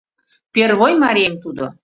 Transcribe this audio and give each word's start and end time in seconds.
Первой 0.55 0.93
марием 1.03 1.35
тудо. 1.43 1.65